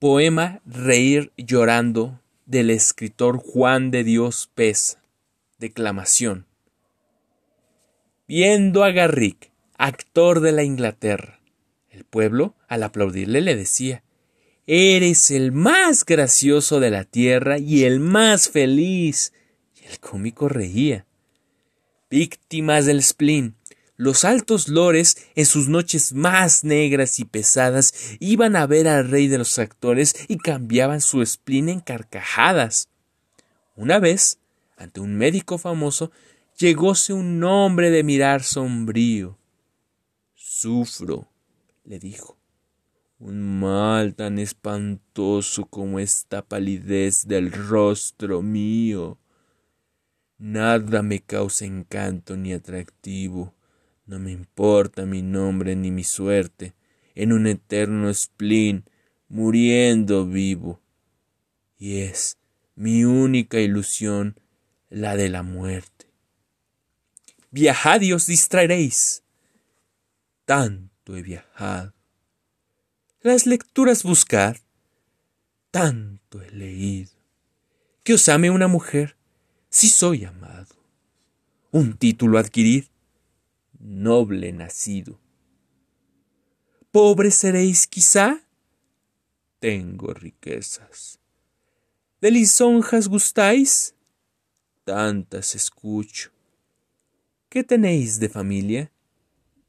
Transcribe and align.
Poema 0.00 0.62
Reír 0.64 1.30
llorando 1.36 2.22
del 2.46 2.70
escritor 2.70 3.36
Juan 3.36 3.90
de 3.90 4.02
Dios 4.02 4.50
Pesa. 4.54 5.04
Declamación. 5.58 6.46
Viendo 8.26 8.82
a 8.82 8.92
Garrick, 8.92 9.52
actor 9.76 10.40
de 10.40 10.52
la 10.52 10.62
Inglaterra, 10.62 11.42
el 11.90 12.04
pueblo, 12.04 12.54
al 12.66 12.82
aplaudirle, 12.82 13.42
le 13.42 13.54
decía 13.54 14.02
Eres 14.66 15.30
el 15.30 15.52
más 15.52 16.06
gracioso 16.06 16.80
de 16.80 16.88
la 16.88 17.04
tierra 17.04 17.58
y 17.58 17.84
el 17.84 18.00
más 18.00 18.48
feliz. 18.48 19.34
Y 19.78 19.84
el 19.84 20.00
cómico 20.00 20.48
reía. 20.48 21.04
Víctimas 22.08 22.86
del 22.86 23.02
spleen, 23.02 23.54
los 24.00 24.24
altos 24.24 24.68
lores, 24.68 25.26
en 25.34 25.44
sus 25.44 25.68
noches 25.68 26.14
más 26.14 26.64
negras 26.64 27.20
y 27.20 27.26
pesadas, 27.26 28.16
iban 28.18 28.56
a 28.56 28.66
ver 28.66 28.88
al 28.88 29.10
rey 29.10 29.28
de 29.28 29.36
los 29.36 29.58
actores 29.58 30.14
y 30.26 30.38
cambiaban 30.38 31.02
su 31.02 31.24
spleen 31.24 31.68
en 31.68 31.80
carcajadas. 31.80 32.88
Una 33.76 33.98
vez, 33.98 34.38
ante 34.78 35.00
un 35.00 35.16
médico 35.16 35.58
famoso, 35.58 36.12
llegóse 36.56 37.12
un 37.12 37.44
hombre 37.44 37.90
de 37.90 38.02
mirar 38.02 38.42
sombrío. 38.42 39.36
Sufro, 40.34 41.28
le 41.84 41.98
dijo, 41.98 42.38
un 43.18 43.60
mal 43.60 44.14
tan 44.14 44.38
espantoso 44.38 45.66
como 45.66 45.98
esta 45.98 46.40
palidez 46.40 47.28
del 47.28 47.52
rostro 47.52 48.40
mío. 48.40 49.18
Nada 50.38 51.02
me 51.02 51.20
causa 51.20 51.66
encanto 51.66 52.38
ni 52.38 52.54
atractivo 52.54 53.52
no 54.10 54.18
me 54.18 54.32
importa 54.32 55.06
mi 55.06 55.22
nombre 55.22 55.76
ni 55.76 55.92
mi 55.92 56.02
suerte, 56.02 56.74
en 57.14 57.32
un 57.32 57.46
eterno 57.46 58.12
spleen, 58.12 58.84
muriendo 59.28 60.26
vivo. 60.26 60.80
Y 61.78 62.00
es 62.00 62.36
mi 62.74 63.04
única 63.04 63.60
ilusión 63.60 64.34
la 64.88 65.14
de 65.14 65.28
la 65.28 65.44
muerte. 65.44 66.08
Viajad 67.52 68.00
y 68.00 68.12
os 68.12 68.26
distraeréis. 68.26 69.22
Tanto 70.44 71.16
he 71.16 71.22
viajado. 71.22 71.94
Las 73.20 73.46
lecturas 73.46 74.02
buscad. 74.02 74.56
Tanto 75.70 76.42
he 76.42 76.50
leído. 76.50 77.12
Que 78.02 78.14
os 78.14 78.28
ame 78.28 78.50
una 78.50 78.66
mujer, 78.66 79.16
si 79.68 79.88
soy 79.88 80.24
amado. 80.24 80.74
Un 81.70 81.96
título 81.96 82.38
adquirid 82.38 82.86
noble 83.80 84.52
nacido. 84.52 85.18
¿Pobre 86.92 87.30
seréis 87.30 87.86
quizá? 87.86 88.40
Tengo 89.58 90.12
riquezas. 90.12 91.18
¿De 92.20 92.30
lisonjas 92.30 93.08
gustáis? 93.08 93.94
Tantas 94.84 95.54
escucho. 95.54 96.30
¿Qué 97.48 97.64
tenéis 97.64 98.20
de 98.20 98.28
familia? 98.28 98.92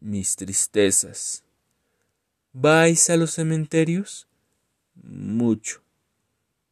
Mis 0.00 0.36
tristezas. 0.36 1.42
¿Vais 2.52 3.08
a 3.10 3.16
los 3.16 3.32
cementerios? 3.32 4.28
Mucho, 4.94 5.82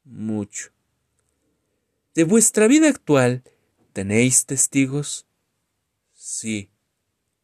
mucho. 0.05 0.71
¿De 2.15 2.25
vuestra 2.25 2.67
vida 2.69 2.89
actual 2.89 3.43
tenéis 3.93 4.45
testigos? 4.47 5.27
Sí 6.13 6.72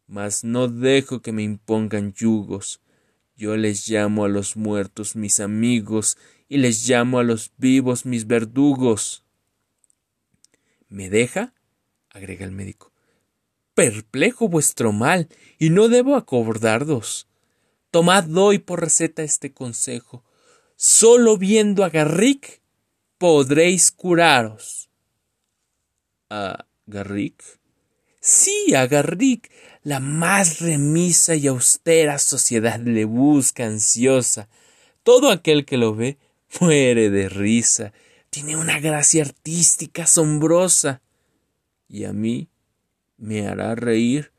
mas 0.08 0.42
no 0.42 0.66
dejo 0.66 1.20
que 1.20 1.32
me 1.32 1.42
impongan 1.42 2.12
yugos. 2.12 2.80
Yo 3.36 3.56
les 3.56 3.86
llamo 3.88 4.24
a 4.24 4.28
los 4.28 4.56
muertos 4.56 5.14
mis 5.14 5.38
amigos 5.38 6.18
y 6.48 6.58
les 6.58 6.88
llamo 6.88 7.20
a 7.20 7.22
los 7.22 7.52
vivos 7.58 8.06
mis 8.06 8.26
verdugos. 8.26 9.24
¿Me 10.88 11.10
deja? 11.10 11.54
agrega 12.10 12.44
el 12.44 12.52
médico. 12.52 12.90
Perplejo 13.74 14.48
vuestro 14.48 14.90
mal, 14.92 15.28
y 15.58 15.70
no 15.70 15.88
debo 15.88 16.16
acobardaros. 16.16 17.28
Tomad 17.90 18.34
hoy 18.36 18.58
por 18.58 18.80
receta 18.80 19.22
este 19.22 19.52
consejo. 19.52 20.24
Solo 20.74 21.36
viendo 21.36 21.84
a 21.84 21.90
Garrick 21.90 22.60
podréis 23.18 23.92
curaros. 23.92 24.90
¿A 26.30 26.66
Garrick? 26.86 27.57
Sí, 28.30 28.74
a 28.74 28.86
Garrick, 28.86 29.50
la 29.84 30.00
más 30.00 30.60
remisa 30.60 31.34
y 31.34 31.46
austera 31.46 32.18
sociedad 32.18 32.78
le 32.78 33.06
busca 33.06 33.64
ansiosa. 33.64 34.50
Todo 35.02 35.30
aquel 35.30 35.64
que 35.64 35.78
lo 35.78 35.94
ve 35.94 36.18
muere 36.60 37.08
de 37.08 37.30
risa. 37.30 37.94
Tiene 38.28 38.58
una 38.58 38.80
gracia 38.80 39.22
artística 39.22 40.02
asombrosa. 40.02 41.00
Y 41.88 42.04
a 42.04 42.12
mí 42.12 42.50
me 43.16 43.48
hará 43.48 43.74
reír. 43.74 44.30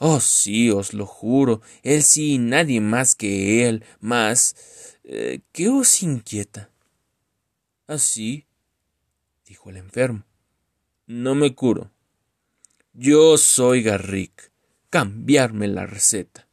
Oh, 0.00 0.18
sí, 0.18 0.68
os 0.72 0.92
lo 0.92 1.06
juro. 1.06 1.62
Él 1.84 2.02
sí 2.02 2.38
nadie 2.38 2.80
más 2.80 3.14
que 3.14 3.68
él. 3.68 3.84
Más. 4.00 4.56
Eh, 5.04 5.42
¿Qué 5.52 5.68
os 5.68 6.02
inquieta? 6.02 6.72
Así, 7.86 8.44
dijo 9.46 9.70
el 9.70 9.76
enfermo. 9.76 10.24
No 11.06 11.36
me 11.36 11.54
curo. 11.54 11.92
Yo 12.98 13.36
soy 13.36 13.82
Garrick 13.82 14.50
cambiarme 14.88 15.68
la 15.68 15.84
receta. 15.84 16.48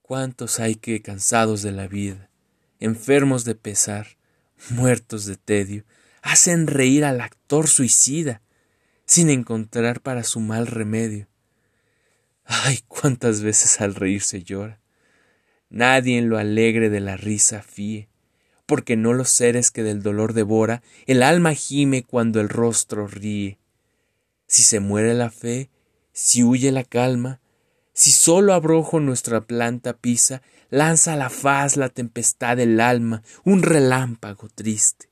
¿Cuántos 0.00 0.58
hay 0.58 0.76
que, 0.76 1.02
cansados 1.02 1.60
de 1.60 1.70
la 1.70 1.86
vida, 1.86 2.30
enfermos 2.78 3.44
de 3.44 3.54
pesar, 3.54 4.16
muertos 4.70 5.26
de 5.26 5.36
tedio, 5.36 5.84
hacen 6.22 6.66
reír 6.66 7.04
al 7.04 7.20
actor 7.20 7.68
suicida, 7.68 8.40
sin 9.04 9.28
encontrar 9.28 10.00
para 10.00 10.24
su 10.24 10.40
mal 10.40 10.66
remedio? 10.66 11.28
Ay, 12.46 12.80
cuántas 12.88 13.42
veces 13.42 13.82
al 13.82 13.94
reírse 13.94 14.42
llora. 14.42 14.80
Nadie 15.68 16.16
en 16.16 16.30
lo 16.30 16.38
alegre 16.38 16.88
de 16.88 17.00
la 17.00 17.18
risa 17.18 17.60
fíe, 17.60 18.08
porque 18.64 18.96
no 18.96 19.12
los 19.12 19.28
seres 19.28 19.70
que 19.70 19.82
del 19.82 20.02
dolor 20.02 20.32
devora, 20.32 20.82
el 21.04 21.22
alma 21.22 21.52
gime 21.52 22.02
cuando 22.02 22.40
el 22.40 22.48
rostro 22.48 23.06
ríe. 23.06 23.59
Si 24.50 24.64
se 24.64 24.80
muere 24.80 25.14
la 25.14 25.30
fe, 25.30 25.70
si 26.12 26.42
huye 26.42 26.72
la 26.72 26.82
calma, 26.82 27.40
si 27.92 28.10
solo 28.10 28.52
abrojo 28.52 28.98
nuestra 28.98 29.42
planta 29.42 29.92
pisa, 29.92 30.42
lanza 30.70 31.14
la 31.14 31.30
faz 31.30 31.76
la 31.76 31.88
tempestad 31.88 32.56
del 32.56 32.80
alma, 32.80 33.22
un 33.44 33.62
relámpago 33.62 34.48
triste, 34.48 35.08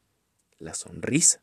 la 0.59 0.75
sonrisa. 0.75 1.41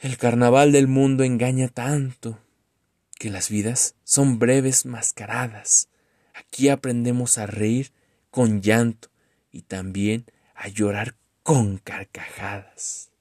El 0.00 0.18
carnaval 0.18 0.72
del 0.72 0.88
mundo 0.88 1.22
engaña 1.22 1.68
tanto 1.68 2.40
que 3.16 3.30
las 3.30 3.48
vidas 3.48 3.94
son 4.02 4.40
breves 4.40 4.86
mascaradas. 4.86 5.88
Aquí 6.34 6.68
aprendemos 6.68 7.38
a 7.38 7.46
reír 7.46 7.92
con 8.32 8.60
llanto 8.60 9.10
y 9.52 9.62
también 9.62 10.26
a 10.56 10.66
llorar 10.66 11.14
con 11.44 11.78
carcajadas. 11.78 13.12